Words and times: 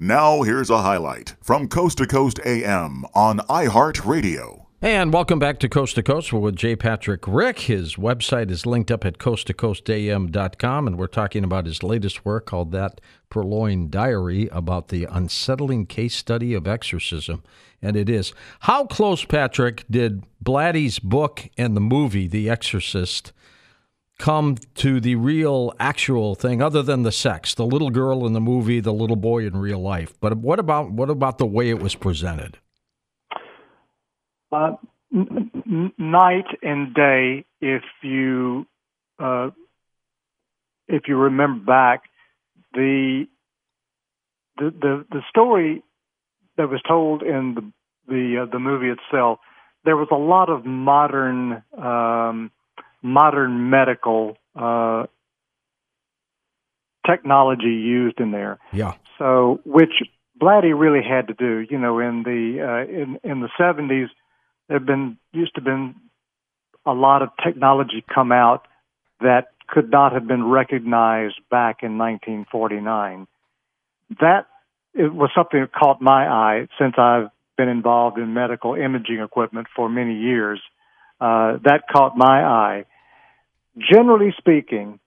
Now, 0.00 0.42
here's 0.42 0.70
a 0.70 0.82
highlight 0.82 1.34
from 1.42 1.66
Coast 1.66 1.98
to 1.98 2.06
Coast 2.06 2.38
AM 2.46 3.04
on 3.14 3.38
iHeartRadio. 3.48 4.66
And 4.80 5.12
welcome 5.12 5.40
back 5.40 5.58
to 5.58 5.68
Coast 5.68 5.96
to 5.96 6.04
Coast. 6.04 6.32
We're 6.32 6.38
with 6.38 6.54
J. 6.54 6.76
Patrick 6.76 7.26
Rick. 7.26 7.58
His 7.58 7.96
website 7.96 8.48
is 8.48 8.64
linked 8.64 8.92
up 8.92 9.04
at 9.04 9.18
coasttocoastam.com, 9.18 10.86
and 10.86 10.96
we're 10.96 11.08
talking 11.08 11.42
about 11.42 11.66
his 11.66 11.82
latest 11.82 12.24
work 12.24 12.46
called 12.46 12.70
That 12.70 13.00
Purloined 13.28 13.90
Diary 13.90 14.48
about 14.52 14.86
the 14.86 15.02
unsettling 15.06 15.84
case 15.86 16.14
study 16.14 16.54
of 16.54 16.68
exorcism. 16.68 17.42
And 17.82 17.96
it 17.96 18.08
is. 18.08 18.32
How 18.60 18.84
close, 18.84 19.24
Patrick, 19.24 19.84
did 19.90 20.22
Blatty's 20.40 21.00
book 21.00 21.48
and 21.58 21.76
the 21.76 21.80
movie, 21.80 22.28
The 22.28 22.48
Exorcist, 22.48 23.32
come 24.18 24.56
to 24.74 25.00
the 25.00 25.14
real, 25.14 25.72
actual 25.78 26.34
thing, 26.34 26.60
other 26.60 26.82
than 26.82 27.02
the 27.02 27.12
sex? 27.12 27.54
The 27.54 27.66
little 27.66 27.90
girl 27.90 28.26
in 28.26 28.32
the 28.32 28.40
movie, 28.40 28.80
the 28.80 28.92
little 28.92 29.16
boy 29.16 29.46
in 29.46 29.56
real 29.56 29.80
life. 29.80 30.12
But 30.20 30.38
what 30.38 30.58
about 30.58 30.90
what 30.90 31.10
about 31.10 31.38
the 31.38 31.46
way 31.46 31.70
it 31.70 31.80
was 31.80 31.94
presented? 31.94 32.58
Uh, 34.50 34.72
n- 35.14 35.50
n- 35.66 35.92
night 35.98 36.46
and 36.62 36.94
day, 36.94 37.44
if 37.60 37.82
you 38.02 38.66
uh, 39.18 39.50
if 40.88 41.02
you 41.06 41.16
remember 41.16 41.64
back, 41.64 42.02
the 42.72 43.26
the 44.56 44.70
the, 44.70 45.06
the 45.10 45.20
story 45.28 45.82
that 46.56 46.68
was 46.68 46.80
told 46.86 47.22
in 47.22 47.54
the 47.54 47.72
the 48.08 48.42
uh, 48.42 48.50
the 48.50 48.58
movie 48.58 48.88
itself, 48.88 49.38
there 49.84 49.96
was 49.96 50.08
a 50.10 50.16
lot 50.16 50.50
of 50.50 50.64
modern 50.64 51.62
um, 51.76 52.50
modern 53.02 53.70
medical 53.70 54.36
uh, 54.54 55.06
technology 57.06 57.66
used 57.66 58.20
in 58.20 58.30
there. 58.30 58.58
Yeah. 58.72 58.94
So, 59.18 59.60
which 59.64 60.02
Blatty 60.40 60.78
really 60.78 61.02
had 61.02 61.28
to 61.28 61.34
do. 61.34 61.66
You 61.68 61.78
know, 61.78 61.98
in 61.98 62.22
the 62.22 62.62
uh, 62.62 62.92
in 62.92 63.18
in 63.24 63.40
the 63.40 63.48
seventies, 63.58 64.08
there 64.68 64.78
been 64.80 65.18
used 65.32 65.54
to 65.56 65.60
been 65.60 65.94
a 66.86 66.92
lot 66.92 67.22
of 67.22 67.30
technology 67.44 68.04
come 68.14 68.32
out 68.32 68.66
that 69.20 69.48
could 69.68 69.90
not 69.90 70.12
have 70.12 70.26
been 70.26 70.44
recognized 70.44 71.40
back 71.50 71.82
in 71.82 71.98
1949. 71.98 73.26
That 74.20 74.46
it 74.94 75.12
was 75.12 75.30
something 75.34 75.60
that 75.60 75.72
caught 75.72 76.00
my 76.00 76.26
eye 76.26 76.68
since 76.78 76.94
I've 76.96 77.28
been 77.56 77.68
involved 77.68 78.18
in 78.18 78.32
medical 78.32 78.74
imaging 78.74 79.20
equipment 79.20 79.66
for 79.74 79.88
many 79.88 80.14
years. 80.14 80.60
Uh, 81.20 81.58
that 81.64 81.82
caught 81.92 82.16
my 82.16 82.42
eye. 82.44 82.84
Generally 83.78 84.34
speaking, 84.38 84.98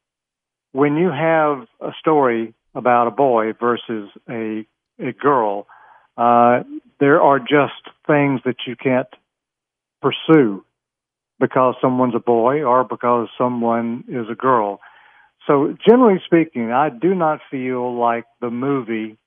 when 0.71 0.95
you 0.95 1.09
have 1.09 1.67
a 1.81 1.91
story 1.99 2.53
about 2.73 3.07
a 3.07 3.11
boy 3.11 3.53
versus 3.59 4.09
a 4.29 4.65
a 4.99 5.11
girl, 5.13 5.67
uh, 6.17 6.59
there 6.99 7.21
are 7.21 7.39
just 7.39 7.81
things 8.05 8.41
that 8.45 8.57
you 8.67 8.75
can't 8.75 9.07
pursue 10.01 10.63
because 11.39 11.75
someone's 11.81 12.13
a 12.15 12.19
boy 12.19 12.61
or 12.61 12.83
because 12.83 13.27
someone 13.37 14.03
is 14.07 14.27
a 14.31 14.35
girl. 14.35 14.79
So 15.47 15.75
generally 15.87 16.21
speaking, 16.23 16.71
I 16.71 16.89
do 16.89 17.15
not 17.15 17.39
feel 17.49 17.99
like 17.99 18.25
the 18.41 18.51
movie 18.51 19.17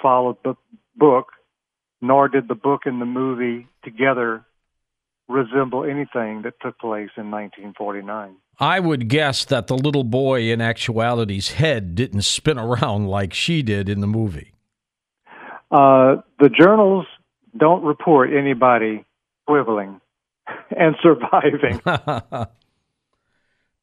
followed 0.00 0.36
the 0.44 0.54
book, 0.94 1.28
nor 2.02 2.28
did 2.28 2.46
the 2.46 2.54
book 2.54 2.82
and 2.84 3.00
the 3.00 3.06
movie 3.06 3.66
together 3.82 4.44
resemble 5.28 5.84
anything 5.84 6.42
that 6.42 6.54
took 6.60 6.78
place 6.78 7.10
in 7.16 7.30
1949. 7.30 8.36
I 8.58 8.80
would 8.80 9.08
guess 9.08 9.44
that 9.44 9.66
the 9.66 9.76
little 9.76 10.04
boy 10.04 10.50
in 10.50 10.60
actuality's 10.60 11.52
head 11.52 11.94
didn't 11.94 12.22
spin 12.22 12.58
around 12.58 13.06
like 13.08 13.34
she 13.34 13.62
did 13.62 13.88
in 13.88 14.00
the 14.00 14.06
movie. 14.06 14.52
Uh, 15.70 16.16
the 16.38 16.48
journals 16.48 17.06
don't 17.56 17.82
report 17.82 18.32
anybody 18.32 19.04
swiveling 19.48 20.00
and 20.76 20.96
surviving. 21.02 21.80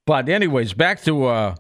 but 0.06 0.30
anyways, 0.30 0.74
back 0.74 1.02
to 1.04 1.26
uh, 1.26 1.56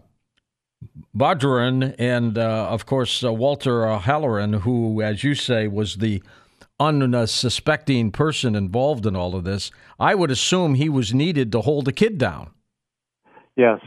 and 1.20 2.38
uh, 2.38 2.68
of 2.70 2.86
course 2.86 3.24
uh, 3.24 3.34
Walter 3.34 3.98
Halloran, 3.98 4.54
who, 4.54 5.02
as 5.02 5.24
you 5.24 5.36
say, 5.36 5.68
was 5.68 5.98
the 5.98 6.24
unsuspecting 6.80 8.12
person 8.12 8.56
involved 8.56 9.06
in 9.06 9.16
all 9.16 9.36
of 9.36 9.44
this. 9.44 9.72
I 10.00 10.16
would 10.16 10.32
assume 10.32 10.76
he 10.76 10.90
was 10.90 11.14
needed 11.14 11.52
to 11.52 11.62
hold 11.62 11.86
the 11.86 11.94
kid 11.94 12.18
down. 12.18 12.52
Yes, 13.56 13.80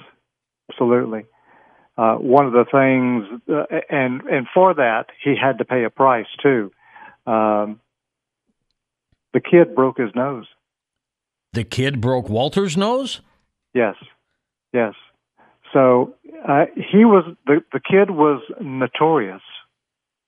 absolutely. 0.70 1.26
Uh, 1.98 2.16
one 2.16 2.46
of 2.46 2.52
the 2.52 2.66
things, 2.70 3.40
uh, 3.48 3.64
and 3.88 4.20
and 4.22 4.46
for 4.52 4.74
that 4.74 5.06
he 5.24 5.34
had 5.40 5.58
to 5.58 5.64
pay 5.64 5.84
a 5.84 5.90
price 5.90 6.26
too. 6.42 6.70
Um, 7.26 7.80
the 9.32 9.40
kid 9.40 9.74
broke 9.74 9.98
his 9.98 10.10
nose. 10.14 10.46
The 11.52 11.64
kid 11.64 12.00
broke 12.00 12.28
Walter's 12.28 12.76
nose? 12.76 13.20
Yes, 13.72 13.94
yes. 14.72 14.94
So 15.72 16.14
uh, 16.46 16.66
he 16.74 17.04
was 17.04 17.24
the 17.46 17.62
the 17.72 17.80
kid 17.80 18.10
was 18.10 18.42
notorious 18.60 19.42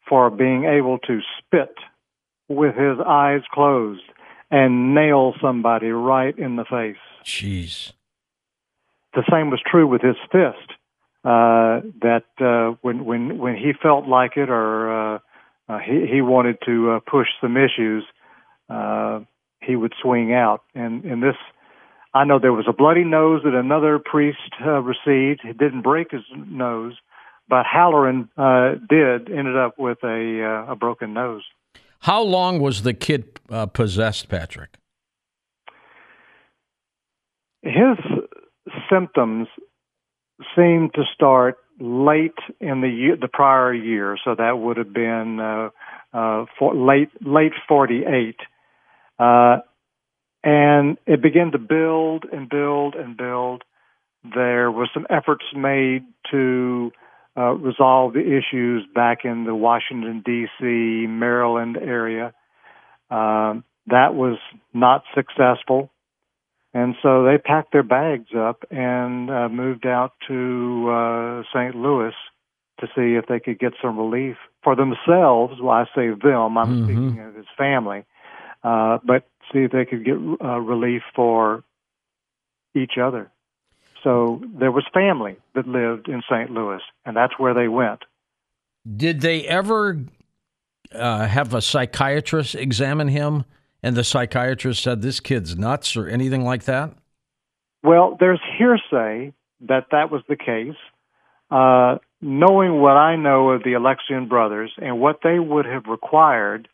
for 0.09 0.31
being 0.31 0.65
able 0.65 0.99
to 1.00 1.20
spit 1.38 1.75
with 2.49 2.75
his 2.75 2.99
eyes 3.06 3.43
closed 3.53 4.03
and 4.50 4.94
nail 4.94 5.34
somebody 5.41 5.88
right 5.88 6.37
in 6.38 6.56
the 6.56 6.65
face. 6.65 6.97
Jeez. 7.25 7.93
The 9.14 9.24
same 9.30 9.50
was 9.50 9.60
true 9.64 9.86
with 9.86 10.02
his 10.02 10.16
fist. 10.30 10.72
Uh, 11.24 11.82
that 12.00 12.24
uh, 12.41 12.76
when 12.82 13.04
when 13.04 13.38
when 13.38 13.56
he 13.56 13.72
felt 13.82 14.06
like 14.06 14.36
it 14.36 14.48
or 14.48 15.16
uh, 15.16 15.19
uh, 15.69 15.78
he 15.78 16.06
he 16.10 16.20
wanted 16.22 16.56
to 16.64 16.92
uh, 16.92 17.00
push 17.10 17.26
some 17.41 17.56
issues, 17.56 18.04
uh, 18.70 19.20
he 19.60 19.76
would 19.76 19.92
swing 20.00 20.32
out. 20.32 20.62
And 20.74 21.04
in 21.04 21.20
this, 21.20 21.34
I 22.14 22.24
know 22.24 22.38
there 22.38 22.52
was 22.52 22.66
a 22.69 22.72
bloody 22.72 23.04
nose 23.04 23.42
that 23.44 23.54
another 23.54 23.98
priest 23.98 24.38
uh, 24.64 24.80
received. 24.80 25.40
He 25.42 25.52
didn't 25.52 25.82
break 25.82 26.12
his 26.12 26.22
nose, 26.34 26.94
but 27.48 27.66
Halloran 27.66 28.28
uh, 28.36 28.75
did. 28.88 29.30
Ended 29.30 29.56
up 29.56 29.78
with 29.78 29.98
a 30.04 30.64
uh, 30.69 30.72
a 30.72 30.76
broken 30.76 31.12
nose. 31.14 31.42
How 32.00 32.22
long 32.22 32.60
was 32.60 32.82
the 32.82 32.94
kid 32.94 33.40
uh, 33.50 33.66
possessed, 33.66 34.28
Patrick? 34.28 34.76
His 37.62 37.98
symptoms 38.91 39.49
seemed 40.56 40.94
to 40.94 41.03
start 41.15 41.56
late 41.81 42.38
in 42.60 42.81
the 42.81 42.88
year, 42.88 43.16
the 43.21 43.28
prior 43.28 43.72
year, 43.72 44.16
so 44.25 44.34
that 44.34 44.59
would 44.59 44.76
have 44.76 44.93
been 44.93 45.38
uh, 45.41 45.71
uh, 46.12 46.47
for 46.59 46.75
late 46.75 47.10
late 47.25 47.53
forty 47.69 48.03
eight, 48.04 48.38
uh, 49.19 49.59
and 50.43 50.99
it 51.06 51.22
began 51.22 51.53
to 51.53 51.59
build 51.59 52.25
and 52.32 52.49
build 52.49 52.94
and 52.94 53.16
build. 53.16 53.62
There 54.34 54.71
were 54.71 54.88
some 54.93 55.06
efforts 55.09 55.44
made 55.55 56.05
to 56.31 56.91
uh, 57.37 57.53
resolve 57.53 58.15
the 58.15 58.20
issues 58.20 58.84
back 58.94 59.19
in 59.25 59.44
the 59.44 59.55
Washington 59.55 60.22
D.C., 60.25 61.06
Maryland 61.09 61.76
area. 61.76 62.34
Um, 63.10 63.65
that 63.87 64.15
was 64.15 64.38
not 64.75 65.05
successful. 65.15 65.91
And 66.75 66.95
so 67.03 67.25
they 67.25 67.39
packed 67.39 67.73
their 67.73 67.83
bags 67.83 68.29
up 68.37 68.65
and 68.71 69.31
uh, 69.31 69.49
moved 69.49 69.87
out 69.87 70.12
to 70.29 70.91
uh, 70.91 71.43
St. 71.53 71.75
Louis 71.75 72.15
to 72.81 72.87
see 72.95 73.17
if 73.17 73.27
they 73.27 73.41
could 73.41 73.59
get 73.59 73.73
some 73.83 73.99
relief 73.99 74.37
for 74.62 74.77
themselves. 74.77 75.61
Well, 75.61 75.71
I 75.71 75.84
say 75.95 76.09
them, 76.11 76.59
I'm 76.59 76.69
mm-hmm. 76.69 76.84
speaking 76.84 77.21
of 77.21 77.34
his 77.34 77.47
family, 77.56 78.05
uh, 78.62 78.99
but 79.05 79.27
see 79.53 79.61
if 79.61 79.73
they 79.73 79.84
could 79.84 80.05
get 80.05 80.17
uh, 80.17 80.61
relief 80.61 81.03
for 81.15 81.65
each 82.75 82.99
other. 83.00 83.31
So 84.05 84.41
there 84.59 84.71
was 84.71 84.85
family 84.93 85.37
that 85.55 85.67
lived 85.67 86.09
in 86.09 86.23
St. 86.31 86.50
Louis, 86.50 86.81
and 87.05 87.17
that's 87.17 87.39
where 87.39 87.55
they 87.55 87.69
went. 87.69 88.05
Did 88.97 89.21
they 89.23 89.47
ever 89.47 89.99
uh, 90.93 91.27
have 91.27 91.53
a 91.55 91.61
psychiatrist 91.61 92.55
examine 92.55 93.09
him? 93.09 93.44
And 93.82 93.96
the 93.96 94.04
psychiatrist 94.04 94.82
said 94.82 95.02
this 95.02 95.20
kid's 95.20 95.56
nuts 95.56 95.96
or 95.96 96.08
anything 96.08 96.44
like 96.44 96.64
that? 96.64 96.92
Well, 97.82 98.16
there's 98.19 98.40
hearsay 98.58 99.32
that 99.60 99.86
that 99.90 100.10
was 100.10 100.22
the 100.28 100.36
case. 100.36 100.76
Uh, 101.50 101.98
knowing 102.20 102.80
what 102.80 102.96
I 102.96 103.16
know 103.16 103.50
of 103.50 103.62
the 103.62 103.72
Alexian 103.72 104.28
brothers 104.28 104.72
and 104.76 105.00
what 105.00 105.20
they 105.22 105.38
would 105.38 105.64
have 105.64 105.86
required, 105.86 106.69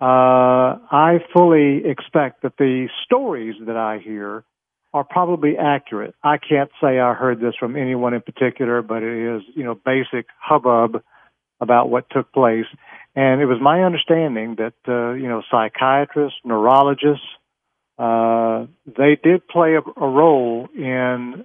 uh, 0.00 0.78
I 0.90 1.18
fully 1.32 1.82
expect 1.84 2.42
that 2.42 2.56
the 2.58 2.88
stories 3.04 3.56
that 3.66 3.76
I 3.76 3.98
hear 3.98 4.44
are 4.94 5.04
probably 5.04 5.56
accurate. 5.56 6.14
I 6.22 6.36
can't 6.36 6.70
say 6.80 7.00
I 7.00 7.14
heard 7.14 7.40
this 7.40 7.54
from 7.58 7.76
anyone 7.76 8.12
in 8.12 8.20
particular, 8.20 8.82
but 8.82 9.02
it 9.02 9.36
is, 9.36 9.42
you 9.54 9.64
know, 9.64 9.74
basic 9.74 10.26
hubbub 10.38 11.02
about 11.60 11.88
what 11.88 12.10
took 12.10 12.30
place. 12.32 12.66
And 13.14 13.42
it 13.42 13.46
was 13.46 13.58
my 13.60 13.82
understanding 13.82 14.56
that, 14.56 14.74
uh, 14.88 15.12
you 15.12 15.28
know, 15.28 15.42
psychiatrists, 15.50 16.38
neurologists, 16.44 17.26
uh, 17.98 18.66
they 18.86 19.18
did 19.22 19.46
play 19.46 19.74
a, 19.74 19.80
a 20.00 20.08
role 20.08 20.68
in 20.74 21.44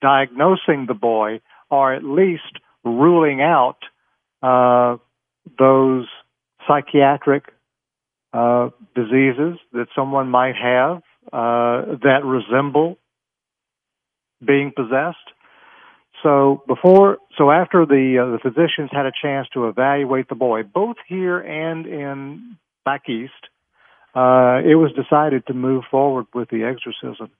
diagnosing 0.00 0.86
the 0.86 0.94
boy 0.94 1.40
or 1.70 1.92
at 1.94 2.04
least 2.04 2.58
ruling 2.84 3.40
out 3.40 3.78
uh, 4.42 4.96
those 5.58 6.06
psychiatric 6.66 7.44
uh, 8.32 8.70
diseases 8.94 9.58
that 9.72 9.86
someone 9.94 10.28
might 10.28 10.54
have 10.56 11.02
uh, 11.32 11.96
that 12.02 12.20
resemble 12.24 12.98
being 14.44 14.72
possessed. 14.74 15.16
So 16.22 16.62
before, 16.66 17.18
so 17.36 17.50
after 17.50 17.84
the 17.84 18.18
uh, 18.22 18.30
the 18.32 18.38
physicians 18.38 18.90
had 18.92 19.06
a 19.06 19.12
chance 19.20 19.48
to 19.54 19.66
evaluate 19.66 20.28
the 20.28 20.34
boy, 20.34 20.62
both 20.62 20.96
here 21.08 21.38
and 21.40 21.86
in 21.86 22.56
back 22.84 23.08
east, 23.08 23.32
uh, 24.14 24.60
it 24.64 24.76
was 24.76 24.92
decided 24.94 25.46
to 25.46 25.54
move 25.54 25.84
forward 25.90 26.26
with 26.34 26.48
the 26.50 26.64
exorcism. 26.64 27.30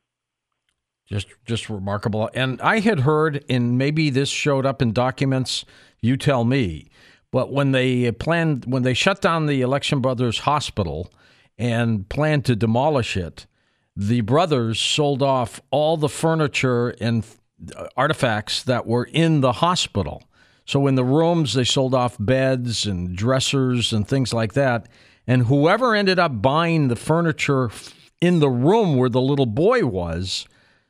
Just, 1.07 1.29
just 1.45 1.69
remarkable. 1.69 2.31
And 2.33 2.61
I 2.63 2.79
had 2.81 3.01
heard, 3.01 3.45
and 3.49 3.77
maybe 3.77 4.09
this 4.09 4.31
showed 4.31 4.65
up 4.65 4.81
in 4.81 4.93
documents. 4.93 5.65
You 6.01 6.17
tell 6.17 6.45
me. 6.45 6.89
But 7.31 7.53
when 7.53 7.73
they 7.73 8.11
planned, 8.13 8.65
when 8.67 8.83
they 8.83 8.95
shut 8.95 9.21
down 9.21 9.47
the 9.47 9.63
Alexian 9.63 10.01
Brothers 10.01 10.41
Hospital 10.41 11.13
and 11.59 12.09
planned 12.09 12.45
to 12.47 12.57
demolish 12.57 13.17
it, 13.17 13.47
the 13.95 14.23
brothers 14.23 14.81
sold 14.81 15.23
off 15.23 15.61
all 15.71 15.97
the 15.97 16.09
furniture 16.09 16.91
and 17.01 17.25
artifacts 17.97 18.63
that 18.65 18.87
were 18.87 19.05
in 19.05 19.41
the 19.41 19.53
hospital. 19.53 20.23
So 20.65 20.87
in 20.87 20.95
the 20.95 21.05
rooms, 21.05 21.55
they 21.55 21.65
sold 21.65 21.95
off 21.95 22.17
beds 22.19 22.87
and 22.87 23.17
dressers 23.17 23.93
and 23.93 24.07
things 24.07 24.33
like 24.33 24.55
that. 24.55 24.89
And 25.27 25.47
whoever 25.47 25.95
ended 25.95 26.19
up 26.19 26.43
buying 26.43 26.89
the 26.89 26.97
furniture 26.97 27.71
in 28.21 28.39
the 28.39 28.51
room 28.51 28.97
where 28.97 29.09
the 29.09 29.21
little 29.21 29.47
boy 29.47 29.85
was 29.85 30.47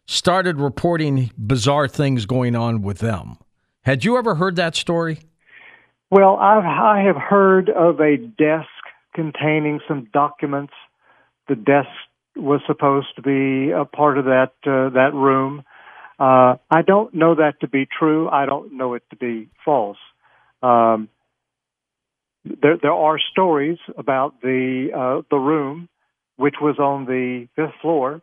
started 0.06 0.60
reporting 0.60 1.30
bizarre 1.38 1.88
things 1.88 2.26
going 2.26 2.54
on 2.54 2.82
with 2.82 2.98
them. 2.98 3.38
Had 3.82 4.04
you 4.04 4.16
ever 4.16 4.34
heard 4.34 4.56
that 4.56 4.76
story? 4.76 5.19
Well, 6.10 6.36
I've, 6.36 6.64
I 6.64 7.02
have 7.06 7.16
heard 7.16 7.70
of 7.70 8.00
a 8.00 8.16
desk 8.16 8.69
containing 9.14 9.80
some 9.88 10.08
documents. 10.12 10.74
The 11.48 11.56
desk 11.56 11.88
was 12.36 12.60
supposed 12.66 13.08
to 13.16 13.22
be 13.22 13.70
a 13.70 13.84
part 13.84 14.19
of 14.19 14.26
that 14.26 14.52
uh, 14.66 14.90
that 14.90 15.12
room. 15.14 15.64
Uh, 16.18 16.56
I 16.70 16.82
don't 16.86 17.14
know 17.14 17.34
that 17.34 17.60
to 17.60 17.68
be 17.68 17.86
true. 17.86 18.28
I 18.28 18.46
don't 18.46 18.76
know 18.76 18.94
it 18.94 19.02
to 19.10 19.16
be 19.16 19.48
false. 19.64 19.98
Um, 20.62 21.08
there, 22.44 22.76
there 22.80 22.92
are 22.92 23.18
stories 23.30 23.78
about 23.96 24.40
the 24.40 24.88
uh, 24.94 25.22
the 25.30 25.36
room, 25.36 25.88
which 26.36 26.56
was 26.60 26.78
on 26.78 27.06
the 27.06 27.48
fifth 27.56 27.74
floor, 27.80 28.20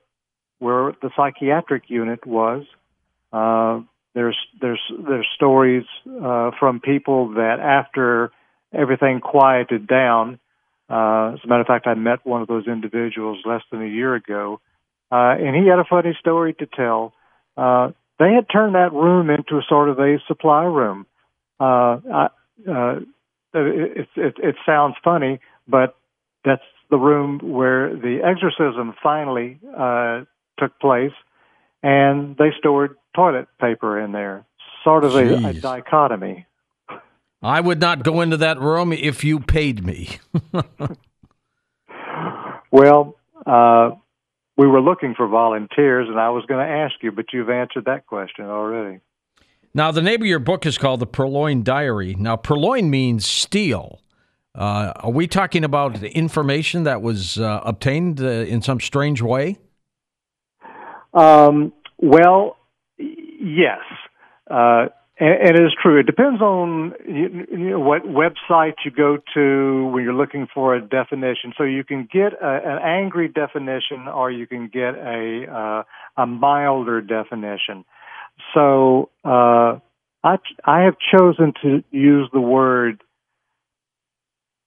where 0.59 0.93
the 1.01 1.09
psychiatric 1.15 1.83
unit 1.87 2.25
was. 2.25 2.65
Uh, 3.31 3.81
there's 4.13 4.37
there's 4.59 4.81
there's 5.07 5.27
stories 5.35 5.85
uh, 6.07 6.51
from 6.59 6.79
people 6.79 7.33
that 7.35 7.59
after 7.59 8.31
everything 8.73 9.19
quieted 9.19 9.87
down. 9.87 10.39
Uh, 10.89 11.33
as 11.33 11.39
a 11.43 11.47
matter 11.47 11.61
of 11.61 11.67
fact, 11.67 11.87
I 11.87 11.93
met 11.93 12.25
one 12.25 12.41
of 12.41 12.47
those 12.47 12.67
individuals 12.67 13.39
less 13.45 13.61
than 13.71 13.81
a 13.83 13.87
year 13.87 14.15
ago, 14.15 14.59
uh, 15.11 15.35
and 15.37 15.55
he 15.55 15.69
had 15.69 15.79
a 15.79 15.85
funny 15.89 16.17
story 16.19 16.53
to 16.55 16.65
tell. 16.65 17.13
Uh, 17.59 17.91
they 18.19 18.31
had 18.33 18.45
turned 18.51 18.75
that 18.75 18.93
room 18.93 19.29
into 19.29 19.57
a 19.57 19.61
sort 19.67 19.89
of 19.89 19.99
a 19.99 20.17
supply 20.27 20.63
room. 20.63 21.05
Uh, 21.59 21.99
I, 22.13 22.27
uh, 22.69 22.99
it, 23.53 24.07
it, 24.15 24.35
it 24.37 24.55
sounds 24.65 24.95
funny, 25.03 25.39
but 25.67 25.97
that's 26.45 26.63
the 26.89 26.97
room 26.97 27.39
where 27.43 27.93
the 27.95 28.19
exorcism 28.23 28.93
finally 29.03 29.59
uh, 29.77 30.21
took 30.57 30.79
place, 30.79 31.11
and 31.83 32.37
they 32.37 32.51
stored 32.57 32.95
toilet 33.13 33.47
paper 33.59 33.99
in 33.99 34.13
there. 34.13 34.45
Sort 34.83 35.03
of 35.03 35.15
a, 35.15 35.49
a, 35.49 35.53
dichotomy. 35.53 36.45
I 37.41 37.59
would 37.59 37.81
not 37.81 38.03
go 38.03 38.21
into 38.21 38.37
that 38.37 38.59
room 38.59 38.93
if 38.93 39.25
you 39.25 39.41
paid 39.41 39.85
me. 39.85 40.19
well, 42.71 43.17
uh, 43.45 43.91
we 44.59 44.67
were 44.67 44.81
looking 44.81 45.15
for 45.15 45.25
volunteers, 45.25 46.09
and 46.09 46.19
I 46.19 46.31
was 46.31 46.43
going 46.45 46.59
to 46.59 46.69
ask 46.69 46.95
you, 47.01 47.13
but 47.13 47.27
you've 47.31 47.49
answered 47.49 47.85
that 47.85 48.05
question 48.05 48.43
already. 48.43 48.99
Now, 49.73 49.91
the 49.93 50.01
name 50.01 50.21
of 50.21 50.27
your 50.27 50.39
book 50.39 50.65
is 50.65 50.77
called 50.77 50.99
The 50.99 51.07
Purloined 51.07 51.63
Diary. 51.63 52.13
Now, 52.19 52.35
purloin 52.35 52.89
means 52.89 53.25
steal. 53.25 54.01
Uh, 54.53 54.91
are 54.97 55.11
we 55.11 55.27
talking 55.27 55.63
about 55.63 56.03
information 56.03 56.83
that 56.83 57.01
was 57.01 57.39
uh, 57.39 57.61
obtained 57.63 58.19
uh, 58.19 58.25
in 58.25 58.61
some 58.61 58.81
strange 58.81 59.21
way? 59.21 59.59
Um, 61.13 61.71
well, 61.97 62.57
yes. 62.97 63.79
And, 65.19 65.29
and, 65.29 65.59
it 65.59 65.63
is 65.65 65.73
true. 65.81 65.99
It 65.99 66.05
depends 66.05 66.41
on 66.41 66.93
you, 67.05 67.45
you 67.51 67.69
know, 67.71 67.79
what 67.79 68.03
website 68.03 68.75
you 68.85 68.91
go 68.91 69.17
to 69.33 69.87
when 69.87 70.03
you're 70.03 70.13
looking 70.13 70.47
for 70.53 70.75
a 70.75 70.81
definition. 70.81 71.53
So 71.57 71.63
you 71.63 71.83
can 71.83 72.07
get 72.11 72.33
a, 72.41 72.59
an 72.63 72.79
angry 72.81 73.27
definition, 73.27 74.07
or 74.07 74.31
you 74.31 74.47
can 74.47 74.69
get 74.69 74.95
a 74.95 75.45
uh, 76.17 76.21
a 76.21 76.25
milder 76.25 77.01
definition. 77.01 77.83
So 78.53 79.09
uh, 79.25 79.79
I 80.23 80.37
I 80.63 80.83
have 80.83 80.95
chosen 81.13 81.53
to 81.63 81.83
use 81.91 82.29
the 82.31 82.41
word 82.41 83.03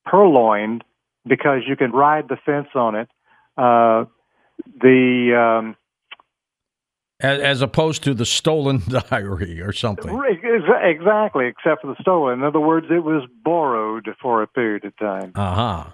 purloined 0.04 0.84
because 1.26 1.60
you 1.66 1.76
can 1.76 1.92
ride 1.92 2.28
the 2.28 2.36
fence 2.44 2.68
on 2.74 2.94
it. 2.96 3.08
Uh, 3.56 4.04
the 4.80 5.58
um, 5.60 5.76
as, 7.22 7.40
as, 7.40 7.62
opposed 7.62 8.02
to 8.04 8.14
the 8.14 8.26
stolen 8.26 8.82
diary 9.10 9.60
or 9.60 9.72
something. 9.72 10.20
Exactly, 10.82 11.46
except 11.46 11.82
for 11.82 11.88
the 11.88 11.96
stolen. 12.00 12.40
In 12.40 12.44
other 12.44 12.60
words, 12.60 12.86
it 12.90 13.04
was 13.04 13.28
borrowed 13.44 14.08
for 14.20 14.42
a 14.42 14.46
period 14.46 14.84
of 14.84 14.96
time. 14.96 15.32
Uh 15.34 15.54
huh. 15.54 15.90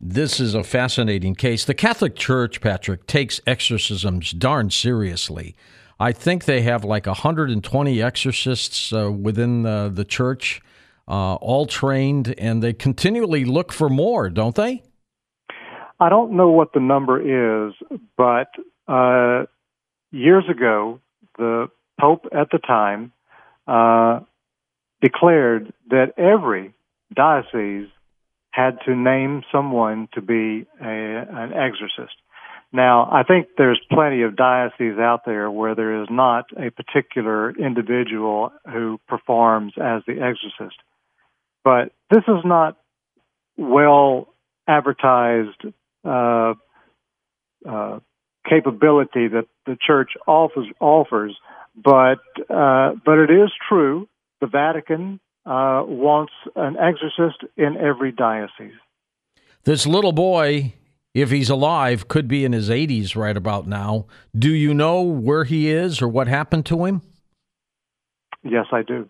This 0.00 0.40
is 0.40 0.54
a 0.54 0.64
fascinating 0.64 1.34
case. 1.34 1.64
The 1.64 1.74
Catholic 1.74 2.16
Church, 2.16 2.60
Patrick, 2.60 3.06
takes 3.06 3.40
exorcisms 3.46 4.30
darn 4.30 4.70
seriously. 4.70 5.54
I 5.98 6.12
think 6.12 6.46
they 6.46 6.62
have 6.62 6.84
like 6.84 7.06
120 7.06 8.02
exorcists 8.02 8.90
uh, 8.94 9.12
within 9.12 9.62
the, 9.62 9.90
the 9.92 10.06
church, 10.06 10.62
uh, 11.06 11.34
all 11.34 11.66
trained, 11.66 12.34
and 12.38 12.62
they 12.62 12.72
continually 12.72 13.44
look 13.44 13.72
for 13.72 13.90
more, 13.90 14.30
don't 14.30 14.54
they? 14.54 14.82
I 16.00 16.08
don't 16.08 16.32
know 16.32 16.48
what 16.50 16.72
the 16.72 16.80
number 16.80 17.20
is, 17.68 17.74
but 18.16 18.48
uh, 18.88 19.44
years 20.10 20.44
ago, 20.50 21.00
the 21.38 21.68
Pope 22.00 22.26
at 22.32 22.50
the 22.50 22.58
time 22.58 23.12
uh, 23.66 24.20
declared 25.02 25.72
that 25.90 26.18
every 26.18 26.74
diocese 27.14 27.88
had 28.50 28.78
to 28.86 28.96
name 28.96 29.42
someone 29.52 30.08
to 30.14 30.20
be 30.20 30.66
a, 30.80 30.84
an 30.84 31.52
exorcist. 31.52 32.16
Now, 32.72 33.08
I 33.10 33.24
think 33.24 33.48
there's 33.58 33.80
plenty 33.90 34.22
of 34.22 34.36
dioceses 34.36 34.98
out 34.98 35.22
there 35.26 35.50
where 35.50 35.74
there 35.74 36.02
is 36.02 36.08
not 36.10 36.46
a 36.56 36.70
particular 36.70 37.50
individual 37.50 38.52
who 38.64 39.00
performs 39.08 39.72
as 39.76 40.02
the 40.06 40.14
exorcist. 40.14 40.76
But 41.64 41.92
this 42.10 42.22
is 42.28 42.44
not 42.44 42.76
well 43.56 44.28
advertised 44.68 45.64
uh, 46.04 46.54
uh, 47.68 47.98
capability 48.48 49.28
that 49.28 49.46
the 49.66 49.76
church 49.84 50.10
offers. 50.26 50.66
offers. 50.80 51.36
But 51.76 52.20
uh, 52.48 52.92
but 53.04 53.18
it 53.18 53.30
is 53.30 53.50
true. 53.68 54.08
The 54.40 54.46
Vatican 54.46 55.20
uh, 55.46 55.82
wants 55.86 56.32
an 56.56 56.76
exorcist 56.76 57.44
in 57.56 57.76
every 57.76 58.12
diocese. 58.12 58.74
This 59.64 59.86
little 59.86 60.12
boy 60.12 60.74
if 61.14 61.30
he's 61.30 61.50
alive, 61.50 62.08
could 62.08 62.28
be 62.28 62.44
in 62.44 62.52
his 62.52 62.70
80s 62.70 63.16
right 63.16 63.36
about 63.36 63.66
now. 63.66 64.06
Do 64.36 64.50
you 64.50 64.72
know 64.72 65.02
where 65.02 65.44
he 65.44 65.70
is 65.70 66.00
or 66.00 66.08
what 66.08 66.28
happened 66.28 66.66
to 66.66 66.84
him? 66.84 67.02
Yes, 68.42 68.66
I 68.72 68.82
do. 68.82 69.08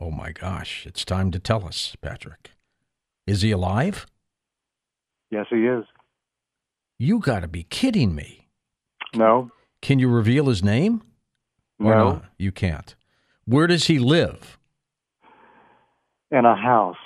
Oh 0.00 0.10
my 0.10 0.32
gosh, 0.32 0.86
it's 0.86 1.04
time 1.04 1.30
to 1.32 1.38
tell 1.38 1.64
us, 1.64 1.96
Patrick. 2.00 2.52
Is 3.26 3.42
he 3.42 3.50
alive? 3.50 4.06
Yes, 5.30 5.46
he 5.50 5.66
is. 5.66 5.84
You 6.98 7.20
got 7.20 7.40
to 7.40 7.48
be 7.48 7.62
kidding 7.62 8.14
me. 8.14 8.48
No. 9.14 9.50
Can 9.80 9.98
you 9.98 10.08
reveal 10.08 10.46
his 10.46 10.62
name? 10.62 11.02
No. 11.78 12.22
You 12.38 12.50
can't. 12.50 12.94
Where 13.44 13.66
does 13.68 13.86
he 13.86 13.98
live? 13.98 14.58
In 16.30 16.44
a 16.44 16.56
house. 16.56 16.96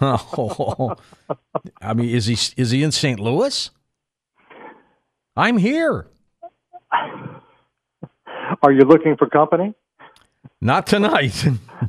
oh, 0.00 0.96
I 1.80 1.94
mean, 1.94 2.08
is 2.08 2.26
he 2.26 2.36
is 2.56 2.70
he 2.70 2.82
in 2.82 2.90
St. 2.92 3.20
Louis? 3.20 3.70
I'm 5.36 5.58
here. 5.58 6.06
Are 8.62 8.72
you 8.72 8.80
looking 8.80 9.16
for 9.16 9.28
company? 9.28 9.74
Not 10.60 10.86
tonight. 10.86 11.44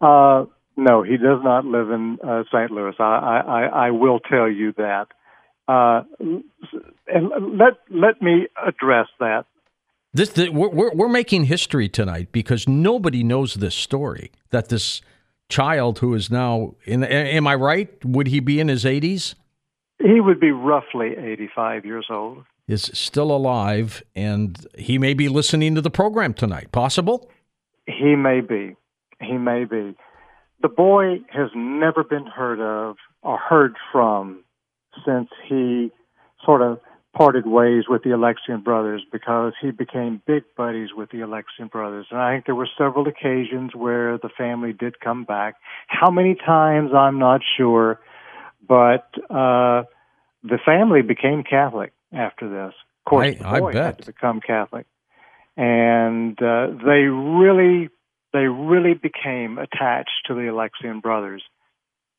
uh, 0.00 0.44
no, 0.76 1.02
he 1.02 1.16
does 1.16 1.40
not 1.42 1.64
live 1.64 1.90
in 1.90 2.18
uh, 2.26 2.44
St. 2.52 2.70
Louis. 2.70 2.94
I, 2.98 3.04
I, 3.04 3.86
I 3.86 3.90
will 3.90 4.20
tell 4.20 4.50
you 4.50 4.72
that. 4.76 5.08
Uh, 5.68 6.02
and 7.06 7.58
let 7.58 7.74
let 7.90 8.20
me 8.20 8.48
address 8.66 9.06
that. 9.20 9.44
This 10.12 10.30
the, 10.30 10.48
we're 10.48 10.92
we're 10.92 11.08
making 11.08 11.44
history 11.44 11.88
tonight 11.88 12.32
because 12.32 12.66
nobody 12.66 13.22
knows 13.22 13.54
this 13.54 13.74
story. 13.74 14.32
That 14.50 14.68
this 14.68 15.00
child 15.48 16.00
who 16.00 16.14
is 16.14 16.30
now 16.30 16.74
in 16.84 17.04
am 17.04 17.46
I 17.46 17.54
right? 17.54 18.04
Would 18.04 18.28
he 18.28 18.40
be 18.40 18.58
in 18.58 18.66
his 18.66 18.84
eighties? 18.84 19.36
He 20.00 20.20
would 20.20 20.40
be 20.40 20.50
roughly 20.50 21.14
eighty-five 21.16 21.84
years 21.84 22.06
old. 22.10 22.44
Is 22.66 22.90
still 22.94 23.30
alive, 23.30 24.02
and 24.16 24.66
he 24.76 24.98
may 24.98 25.14
be 25.14 25.28
listening 25.28 25.74
to 25.74 25.80
the 25.80 25.90
program 25.90 26.34
tonight. 26.34 26.72
Possible? 26.72 27.28
He 27.86 28.16
may 28.16 28.40
be. 28.40 28.76
He 29.20 29.32
may 29.32 29.64
be. 29.64 29.96
The 30.62 30.68
boy 30.68 31.20
has 31.32 31.50
never 31.54 32.04
been 32.04 32.26
heard 32.26 32.60
of 32.60 32.96
or 33.22 33.38
heard 33.38 33.76
from 33.92 34.44
since 35.06 35.28
he 35.48 35.90
sort 36.44 36.62
of 36.62 36.80
parted 37.16 37.46
ways 37.46 37.84
with 37.88 38.02
the 38.02 38.10
Alexian 38.10 38.62
brothers 38.62 39.02
because 39.10 39.52
he 39.60 39.70
became 39.70 40.22
big 40.26 40.44
buddies 40.56 40.90
with 40.94 41.10
the 41.10 41.18
Alexian 41.18 41.70
brothers. 41.70 42.06
And 42.10 42.20
I 42.20 42.34
think 42.34 42.46
there 42.46 42.54
were 42.54 42.68
several 42.78 43.08
occasions 43.08 43.74
where 43.74 44.16
the 44.18 44.28
family 44.36 44.72
did 44.72 45.00
come 45.00 45.24
back. 45.24 45.56
How 45.88 46.10
many 46.10 46.34
times, 46.36 46.92
I'm 46.94 47.18
not 47.18 47.40
sure, 47.56 47.98
but 48.66 49.08
uh, 49.28 49.82
the 50.44 50.58
family 50.64 51.02
became 51.02 51.42
Catholic 51.42 51.92
after 52.12 52.48
this. 52.48 52.74
Of 53.06 53.10
course, 53.10 53.36
I, 53.44 53.54
the 53.54 53.60
boy 53.60 53.70
I 53.70 53.72
bet. 53.72 53.84
had 53.84 53.98
to 53.98 54.06
become 54.06 54.40
Catholic. 54.40 54.86
And 55.56 56.40
uh, 56.40 56.68
they 56.84 57.02
really, 57.08 57.88
they 58.32 58.46
really 58.46 58.94
became 58.94 59.58
attached 59.58 60.26
to 60.26 60.34
the 60.34 60.42
Alexian 60.42 61.02
brothers. 61.02 61.42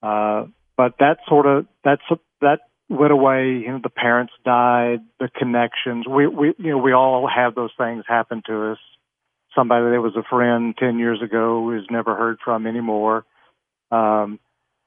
Uh, 0.04 0.46
but 0.78 0.96
that 1.00 1.18
sort 1.28 1.46
of, 1.46 1.68
that's, 1.84 2.02
that 2.42 2.60
went 2.90 3.12
away. 3.12 3.62
You 3.64 3.72
know, 3.72 3.80
the 3.82 3.90
parents 3.90 4.34
died, 4.44 5.00
the 5.20 5.30
connections. 5.38 6.06
We, 6.08 6.28
we, 6.28 6.54
you 6.58 6.72
know, 6.72 6.78
we 6.78 6.94
all 6.94 7.30
have 7.34 7.56
those 7.56 7.72
things 7.78 8.04
happen 8.08 8.44
to 8.48 8.72
us. 8.72 8.78
Somebody 9.56 9.92
that 9.92 10.02
was 10.02 10.16
a 10.16 10.24
friend 10.30 10.76
10 10.78 11.00
years 11.00 11.22
ago 11.22 11.72
is 11.72 11.84
never 11.90 12.16
heard 12.16 12.38
from 12.44 12.68
anymore. 12.68 13.26
Um, 13.92 14.40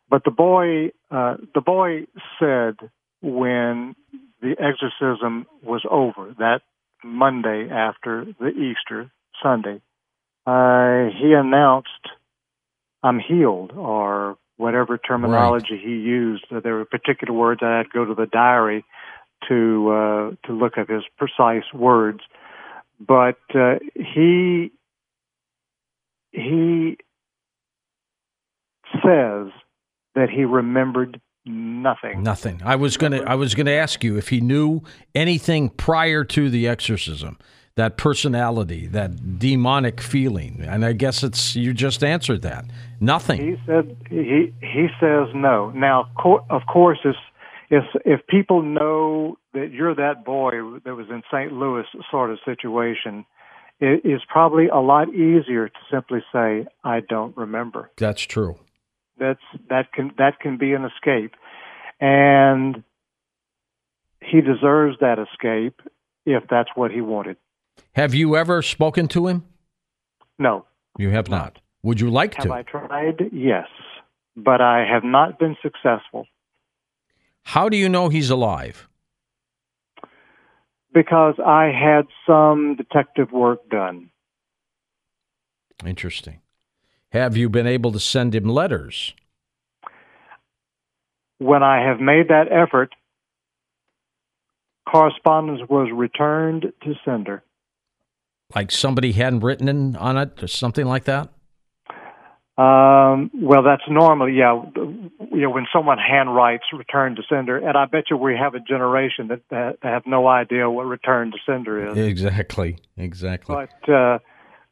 but 0.09 0.25
the 0.25 0.31
boy, 0.31 0.89
uh, 1.11 1.37
the 1.55 1.61
boy 1.61 2.07
said 2.39 2.77
when 3.21 3.95
the 4.41 4.55
exorcism 4.59 5.47
was 5.63 5.83
over, 5.91 6.35
that 6.39 6.61
Monday 7.03 7.69
after 7.71 8.27
the 8.39 8.49
Easter 8.49 9.11
Sunday, 9.43 9.81
uh, 10.47 11.11
he 11.19 11.33
announced, 11.33 11.89
I'm 13.03 13.19
healed, 13.19 13.73
or 13.73 14.37
whatever 14.57 14.99
terminology 14.99 15.81
he 15.83 15.91
used. 15.91 16.45
There 16.51 16.75
were 16.75 16.85
particular 16.85 17.33
words 17.33 17.61
I 17.63 17.79
had 17.79 17.83
to 17.85 17.89
go 17.93 18.05
to 18.05 18.15
the 18.15 18.27
diary 18.27 18.85
to 19.49 19.91
uh, 19.91 20.47
to 20.47 20.53
look 20.53 20.79
at 20.79 20.89
his 20.89 21.03
precise 21.19 21.65
words, 21.73 22.21
but 23.01 23.39
uh, 23.55 23.77
he 23.95 24.71
he 26.33 26.97
says 29.03 29.49
that 30.15 30.31
he 30.31 30.45
remembered 30.45 31.21
nothing. 31.45 32.23
Nothing. 32.23 32.61
I 32.65 32.77
was 32.77 32.97
gonna. 32.97 33.23
I 33.23 33.35
was 33.35 33.55
gonna 33.55 33.73
ask 33.73 34.05
you 34.05 34.17
if 34.17 34.29
he 34.29 34.41
knew 34.41 34.83
anything 35.15 35.69
prior 35.71 36.25
to 36.25 36.51
the 36.51 36.69
exorcism. 36.69 37.39
That 37.77 37.97
personality, 37.97 38.87
that 38.89 39.39
demonic 39.41 40.01
feeling, 40.01 40.65
and 40.65 40.85
I 40.85 40.93
guess 40.93 41.25
it's 41.25 41.57
you 41.57 41.75
just 41.75 42.05
answered 42.05 42.43
that. 42.43 42.67
Nothing. 43.01 43.41
He 43.41 43.57
said 43.67 43.97
he 44.09 44.55
he 44.61 44.87
says 45.01 45.29
no. 45.35 45.71
Now, 45.71 46.09
of 46.51 46.63
course, 46.73 47.01
if 47.05 47.17
if 47.71 47.85
if 48.05 48.27
people 48.29 48.63
know 48.63 49.39
that 49.55 49.73
you're 49.73 49.95
that 49.97 50.25
boy 50.25 50.53
that 50.85 50.95
was 50.95 51.07
in 51.11 51.23
St. 51.33 51.53
Louis 51.53 51.85
sort 52.11 52.31
of 52.31 52.39
situation, 52.45 53.25
it 53.81 54.05
is 54.05 54.21
probably 54.29 54.69
a 54.69 54.79
lot 54.79 55.09
easier 55.09 55.69
to 55.69 55.79
simply 55.91 56.21
say 56.33 56.67
I 56.85 57.01
don't 57.01 57.37
remember. 57.37 57.91
That's 57.97 58.23
true. 58.23 58.57
That's 59.19 59.43
that 59.69 59.93
can 59.93 60.13
that 60.19 60.39
can 60.41 60.59
be 60.59 60.73
an 60.75 60.85
escape, 60.85 61.35
and 62.01 62.85
he 64.21 64.41
deserves 64.41 64.99
that 65.01 65.19
escape 65.19 65.81
if 66.27 66.45
that's 66.49 66.71
what 66.75 66.91
he 66.91 67.01
wanted. 67.01 67.37
Have 67.95 68.15
you 68.15 68.37
ever 68.37 68.61
spoken 68.61 69.09
to 69.09 69.29
him? 69.29 69.45
No. 70.39 70.67
You 70.99 71.11
have 71.11 71.29
not. 71.29 71.61
Would 71.83 72.01
you 72.01 72.11
like 72.11 72.35
Have 72.35 72.47
to? 72.47 72.53
I 72.53 72.63
tried? 72.63 73.31
Yes, 73.33 73.69
but 74.37 74.61
I 74.61 74.85
have 74.91 75.05
not 75.05 75.39
been 75.39 75.57
successful 75.63 76.27
How 77.43 77.69
do 77.69 77.77
you 77.77 77.89
know 77.89 78.09
he's 78.09 78.31
alive? 78.31 78.89
because 80.93 81.35
I 81.45 81.73
had 81.73 82.07
some 82.25 82.77
detective 82.77 83.33
work 83.33 83.69
done. 83.69 84.11
Interesting. 85.85 86.41
Have 87.11 87.37
you 87.37 87.49
been 87.49 87.67
able 87.67 87.91
to 87.91 87.99
send 87.99 88.33
him 88.33 88.45
letters? 88.45 89.13
When 91.39 91.65
I 91.65 91.85
have 91.85 91.99
made 91.99 92.29
that 92.29 92.47
effort, 92.51 92.95
correspondence 94.89 95.63
was 95.69 95.91
returned 95.93 96.73
to 96.85 96.95
sender. 97.05 97.43
Like 98.55 98.71
somebody 98.71 99.13
hadn't 99.13 99.41
written 99.41 99.69
in 99.69 99.97
on 99.97 100.17
it 100.17 100.43
or 100.43 100.49
something 100.49 100.87
like 100.87 101.05
that? 101.05 101.31
Um, 102.57 103.33
well, 103.35 103.65
that's 103.65 103.83
normal, 103.89 104.29
yeah. 104.29 104.63
You 104.77 105.41
know, 105.41 105.51
when 105.51 105.67
someone 105.73 105.99
handwrites 105.99 106.61
return 106.73 107.17
to 107.17 107.23
sender, 107.29 107.57
and 107.57 107.77
I 107.77 107.87
bet 107.87 108.05
you 108.11 108.17
we 108.17 108.37
have 108.37 108.55
a 108.55 108.61
generation 108.61 109.27
that, 109.29 109.41
that 109.51 109.79
have 109.83 110.05
no 110.07 110.29
idea 110.29 110.71
what 110.71 110.87
return 110.87 111.33
to 111.33 111.39
sender 111.45 111.91
is. 111.91 111.99
Exactly. 111.99 112.79
Exactly. 112.97 113.57
But 113.57 113.93
uh, 113.93 114.19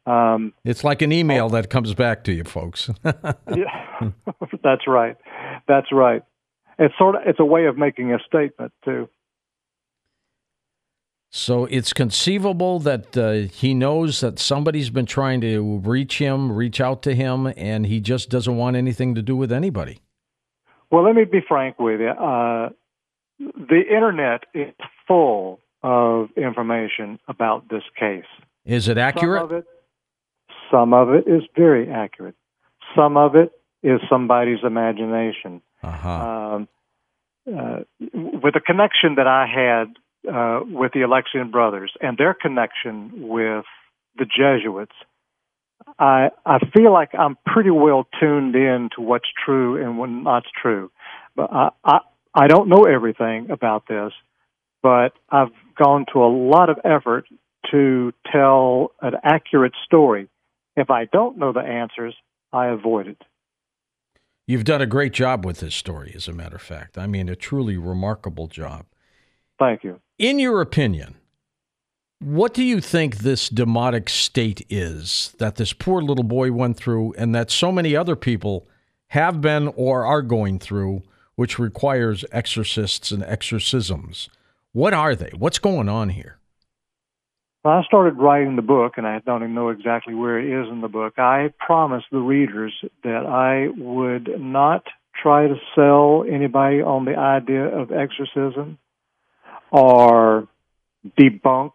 um, 0.09 0.53
it's 0.63 0.85
like 0.85 1.01
an 1.01 1.11
email 1.11 1.49
that 1.49 1.69
comes 1.69 1.93
back 1.93 2.23
to 2.25 2.31
you, 2.31 2.45
folks. 2.45 2.89
yeah, 3.03 3.99
that's 4.63 4.87
right. 4.87 5.17
That's 5.67 5.91
right. 5.91 6.23
It's 6.79 6.97
sort 6.97 7.15
of 7.15 7.21
it's 7.25 7.39
a 7.39 7.45
way 7.45 7.65
of 7.65 7.77
making 7.77 8.13
a 8.13 8.19
statement 8.25 8.71
too. 8.85 9.09
So 11.35 11.65
it's 11.65 11.93
conceivable 11.93 12.77
that 12.81 13.17
uh, 13.17 13.51
he 13.51 13.73
knows 13.73 14.19
that 14.21 14.37
somebody's 14.37 14.91
been 14.91 15.07
trying 15.07 15.41
to 15.41 15.79
reach 15.79 16.19
him, 16.19 16.51
reach 16.51 16.79
out 16.79 17.01
to 17.01 17.15
him, 17.15 17.51
and 17.57 17.87
he 17.87 17.99
just 17.99 18.29
doesn't 18.29 18.55
want 18.55 18.75
anything 18.75 19.15
to 19.15 19.23
do 19.23 19.35
with 19.35 19.51
anybody. 19.51 19.97
Well, 20.91 21.03
let 21.03 21.15
me 21.15 21.23
be 21.25 21.39
frank 21.47 21.79
with 21.79 22.01
you. 22.01 22.09
Uh, 22.09 22.69
the 23.39 23.81
internet 23.89 24.43
is 24.53 24.75
full 25.07 25.59
of 25.81 26.27
information 26.37 27.17
about 27.27 27.67
this 27.67 27.81
case. 27.99 28.29
Is 28.63 28.87
it 28.87 28.99
accurate? 28.99 29.41
Some 29.41 29.51
of 29.51 29.57
it, 29.57 29.65
some 30.71 30.93
of 30.93 31.09
it 31.15 31.27
is 31.27 31.41
very 31.55 31.89
accurate. 31.89 32.35
Some 32.95 33.17
of 33.17 33.35
it 33.35 33.51
is 33.81 33.99
somebody's 34.07 34.59
imagination. 34.63 35.63
Uh-huh. 35.81 36.09
Um, 36.09 36.67
uh, 37.51 37.79
with 37.99 38.53
the 38.53 38.61
connection 38.63 39.15
that 39.15 39.25
I 39.25 39.47
had 39.47 39.95
uh, 40.27 40.61
with 40.65 40.93
the 40.93 41.01
Alexian 41.01 41.51
brothers 41.51 41.91
and 42.01 42.17
their 42.17 42.33
connection 42.33 43.27
with 43.27 43.65
the 44.17 44.25
Jesuits, 44.25 44.95
I 45.99 46.29
I 46.45 46.59
feel 46.75 46.93
like 46.93 47.09
I'm 47.17 47.37
pretty 47.45 47.71
well 47.71 48.07
tuned 48.19 48.55
in 48.55 48.89
to 48.95 49.01
what's 49.01 49.27
true 49.45 49.83
and 49.83 49.97
what's 49.97 50.11
not 50.11 50.43
true. 50.61 50.91
But 51.35 51.51
I, 51.51 51.69
I 51.83 51.99
I 52.33 52.47
don't 52.47 52.69
know 52.69 52.83
everything 52.83 53.51
about 53.51 53.87
this, 53.87 54.11
but 54.81 55.13
I've 55.29 55.51
gone 55.77 56.05
to 56.13 56.23
a 56.23 56.29
lot 56.31 56.69
of 56.69 56.77
effort 56.83 57.25
to 57.71 58.13
tell 58.31 58.91
an 59.01 59.13
accurate 59.23 59.73
story. 59.85 60.29
If 60.75 60.89
I 60.89 61.05
don't 61.05 61.37
know 61.37 61.53
the 61.53 61.59
answers, 61.59 62.15
I 62.51 62.67
avoid 62.67 63.07
it. 63.07 63.21
You've 64.45 64.65
done 64.65 64.81
a 64.81 64.85
great 64.85 65.13
job 65.13 65.45
with 65.45 65.59
this 65.59 65.73
story, 65.73 66.11
as 66.15 66.27
a 66.27 66.33
matter 66.33 66.57
of 66.57 66.61
fact. 66.61 66.97
I 66.97 67.07
mean, 67.07 67.29
a 67.29 67.35
truly 67.35 67.77
remarkable 67.77 68.47
job. 68.47 68.85
Thank 69.63 69.85
you. 69.85 70.01
In 70.19 70.39
your 70.39 70.59
opinion, 70.59 71.15
what 72.19 72.53
do 72.53 72.63
you 72.63 72.81
think 72.81 73.17
this 73.17 73.47
demonic 73.47 74.09
state 74.09 74.65
is 74.69 75.33
that 75.39 75.55
this 75.55 75.71
poor 75.71 76.01
little 76.01 76.25
boy 76.25 76.51
went 76.51 76.75
through 76.75 77.13
and 77.13 77.33
that 77.33 77.49
so 77.49 77.71
many 77.71 77.95
other 77.95 78.17
people 78.17 78.67
have 79.07 79.39
been 79.39 79.69
or 79.77 80.05
are 80.05 80.21
going 80.21 80.59
through, 80.59 81.03
which 81.35 81.59
requires 81.59 82.25
exorcists 82.31 83.11
and 83.11 83.23
exorcisms? 83.23 84.29
What 84.73 84.93
are 84.93 85.15
they? 85.15 85.31
What's 85.37 85.59
going 85.59 85.87
on 85.87 86.09
here? 86.09 86.39
When 87.61 87.73
I 87.73 87.83
started 87.83 88.17
writing 88.17 88.57
the 88.57 88.61
book, 88.61 88.95
and 88.97 89.07
I 89.07 89.19
don't 89.19 89.43
even 89.43 89.55
know 89.55 89.69
exactly 89.69 90.13
where 90.13 90.37
it 90.37 90.61
is 90.61 90.69
in 90.69 90.81
the 90.81 90.89
book, 90.89 91.13
I 91.17 91.53
promised 91.57 92.07
the 92.11 92.19
readers 92.19 92.73
that 93.03 93.25
I 93.25 93.69
would 93.81 94.29
not 94.41 94.83
try 95.21 95.47
to 95.47 95.55
sell 95.73 96.25
anybody 96.29 96.81
on 96.81 97.05
the 97.05 97.15
idea 97.15 97.65
of 97.65 97.93
exorcism 97.93 98.77
or 99.73 100.47
debunk 101.19 101.71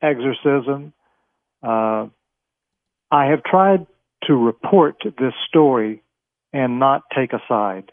exorcism. 0.00 0.92
Uh, 1.62 2.06
I 3.10 3.26
have 3.26 3.42
tried 3.42 3.86
to 4.26 4.34
report 4.34 4.96
this 5.02 5.34
story 5.48 6.02
and 6.52 6.78
not 6.78 7.02
take 7.14 7.32
a 7.32 7.42
side. 7.48 7.90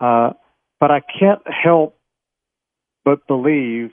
Uh, 0.00 0.30
but 0.78 0.90
I 0.90 1.00
can't 1.00 1.42
help 1.46 1.98
but 3.04 3.26
believe 3.26 3.90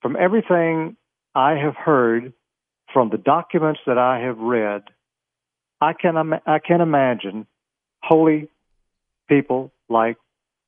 from 0.00 0.16
everything 0.16 0.96
I 1.34 1.56
have 1.56 1.74
heard 1.74 2.32
from 2.92 3.10
the 3.10 3.18
documents 3.18 3.80
that 3.86 3.98
I 3.98 4.20
have 4.20 4.38
read, 4.38 4.84
I 5.80 5.94
can 5.94 6.16
I 6.46 6.58
can 6.60 6.80
imagine 6.80 7.46
holy 8.02 8.48
people 9.28 9.72
like 9.88 10.16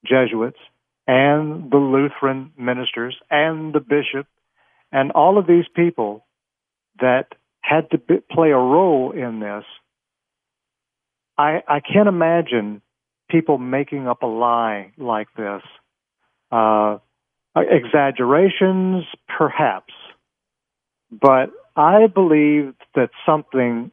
Jesuits 0.04 0.58
and 1.06 1.70
the 1.70 1.76
Lutheran 1.76 2.52
ministers 2.58 3.16
and 3.30 3.74
the 3.74 3.80
bishop 3.80 4.26
and 4.92 5.12
all 5.12 5.38
of 5.38 5.46
these 5.46 5.66
people 5.74 6.24
that 7.00 7.26
had 7.60 7.90
to 7.90 7.98
play 7.98 8.50
a 8.50 8.56
role 8.56 9.12
in 9.12 9.40
this. 9.40 9.64
I 11.38 11.62
I 11.68 11.80
can't 11.80 12.08
imagine 12.08 12.82
people 13.28 13.58
making 13.58 14.06
up 14.06 14.22
a 14.22 14.26
lie 14.26 14.92
like 14.96 15.28
this. 15.36 15.62
Uh, 16.50 16.98
exaggerations, 17.56 19.04
perhaps, 19.36 19.92
but 21.10 21.50
I 21.74 22.06
believe 22.06 22.74
that 22.94 23.10
something 23.26 23.90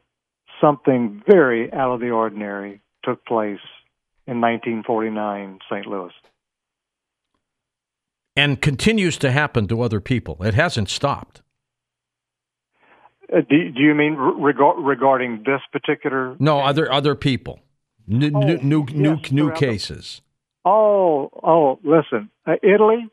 something 0.62 1.22
very 1.28 1.72
out 1.74 1.94
of 1.94 2.00
the 2.00 2.12
ordinary 2.12 2.82
took 3.04 3.26
place 3.26 3.60
in 4.28 4.40
1949 4.40 5.60
St. 5.70 5.86
Louis. 5.86 6.12
And 8.36 8.62
continues 8.62 9.18
to 9.20 9.32
happen 9.32 9.68
to 9.68 9.82
other 9.82 10.00
people. 10.00 10.38
It 10.42 10.56
hasn't 10.56 10.90
stopped. 10.90 11.44
Uh, 13.32 13.42
do, 13.50 13.72
do, 13.72 13.82
you 13.82 13.94
mean 13.96 14.16
regarding 14.16 15.44
this 15.46 15.62
particular? 15.72 16.36
No, 16.40 16.60
other 16.60 16.92
other 16.92 17.16
people, 17.16 17.60
new 18.08 18.32
oh, 18.34 18.40
new 18.40 18.58
new 18.58 18.86
yes, 18.90 19.32
new, 19.32 19.44
new 19.46 19.52
cases. 19.54 20.22
Oh, 20.66 21.30
oh, 21.44 21.80
listen, 21.84 22.30
uh, 22.46 22.54
Italy, 22.62 23.08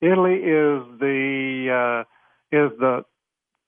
Italy 0.00 0.34
is 0.34 0.82
the 1.00 2.04
uh, 2.52 2.56
is 2.56 2.70
the 2.78 3.04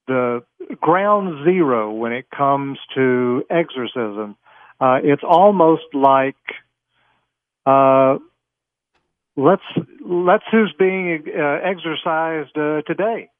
the 0.06 0.40
ground 0.80 1.44
zero 1.44 1.92
when 1.92 2.12
it 2.12 2.26
comes 2.30 2.78
to 2.94 3.44
exorcism. 3.50 4.36
Uh, 4.80 4.98
it's 5.02 5.22
almost 5.28 5.84
like 5.92 6.36
uh, 7.66 8.16
let's 9.38 9.62
let's 10.04 10.44
who's 10.50 10.74
being 10.78 11.24
uh, 11.28 11.58
exorcised 11.64 12.56
uh, 12.58 12.82
today, 12.82 13.30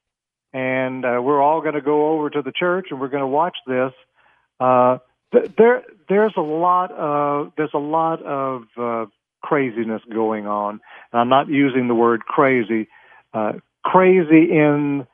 and 0.53 1.03
uh, 1.03 1.19
we're 1.21 1.41
all 1.41 1.61
going 1.61 1.73
to 1.73 1.81
go 1.81 2.13
over 2.13 2.29
to 2.29 2.41
the 2.41 2.53
church 2.57 2.87
and 2.89 3.01
we're 3.01 3.09
going 3.09 3.21
to 3.21 3.27
watch 3.27 3.57
this. 3.67 3.91
Uh, 4.59 4.99
there 5.31 5.83
there's 6.07 6.33
a 6.37 6.41
lot 6.41 6.91
of 6.91 7.51
there's 7.57 7.73
a 7.73 7.79
lot 7.79 8.23
of 8.23 8.63
uh, 8.79 9.05
craziness 9.43 10.01
going 10.11 10.47
on, 10.47 10.79
and 11.11 11.21
I'm 11.21 11.29
not 11.29 11.49
using 11.49 11.87
the 11.87 11.95
word 11.95 12.21
crazy. 12.21 12.87
Uh, 13.33 13.53
crazy 13.83 14.49
in 14.51 15.05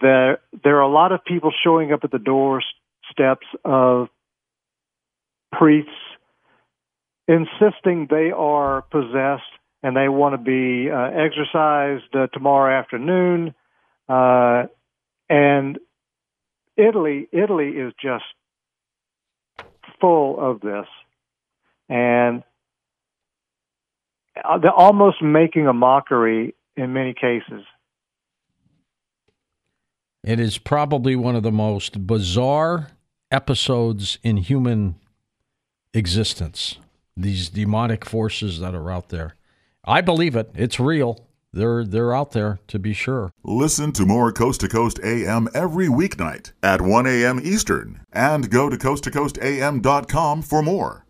there 0.00 0.38
there 0.62 0.76
are 0.76 0.82
a 0.82 0.92
lot 0.92 1.12
of 1.12 1.24
people 1.24 1.50
showing 1.64 1.92
up 1.92 2.00
at 2.04 2.10
the 2.10 2.18
doorsteps 2.18 3.46
of 3.64 4.08
priests 5.52 5.90
insisting 7.26 8.06
they 8.08 8.30
are 8.30 8.82
possessed 8.82 9.42
and 9.86 9.96
they 9.96 10.08
want 10.08 10.32
to 10.32 10.38
be 10.38 10.90
uh, 10.90 11.10
exorcised 11.14 12.12
uh, 12.12 12.26
tomorrow 12.32 12.76
afternoon 12.76 13.54
uh, 14.08 14.64
and 15.30 15.78
Italy 16.76 17.28
Italy 17.30 17.68
is 17.68 17.92
just 18.02 18.24
full 20.00 20.40
of 20.40 20.60
this 20.60 20.86
and 21.88 22.42
they're 24.60 24.72
almost 24.72 25.22
making 25.22 25.68
a 25.68 25.72
mockery 25.72 26.56
in 26.76 26.92
many 26.92 27.14
cases 27.14 27.62
it 30.24 30.40
is 30.40 30.58
probably 30.58 31.14
one 31.14 31.36
of 31.36 31.44
the 31.44 31.52
most 31.52 32.08
bizarre 32.08 32.88
episodes 33.30 34.18
in 34.24 34.38
human 34.38 34.96
existence. 35.94 36.78
These 37.16 37.48
demonic 37.48 38.04
forces 38.04 38.58
that 38.58 38.74
are 38.74 38.90
out 38.90 39.10
there. 39.10 39.36
I 39.86 40.00
believe 40.00 40.34
it. 40.34 40.50
It's 40.54 40.80
real. 40.80 41.26
They're 41.52 41.84
they're 41.84 42.14
out 42.14 42.32
there 42.32 42.58
to 42.68 42.78
be 42.78 42.92
sure. 42.92 43.32
Listen 43.42 43.92
to 43.92 44.04
more 44.04 44.32
Coast 44.32 44.60
to 44.60 44.68
Coast 44.68 45.00
AM 45.02 45.48
every 45.54 45.86
weeknight 45.86 46.52
at 46.62 46.82
1 46.82 47.06
a.m. 47.06 47.40
Eastern 47.42 48.00
and 48.12 48.50
go 48.50 48.68
to 48.68 48.76
coasttocoastam.com 48.76 50.42
for 50.42 50.62
more. 50.62 51.05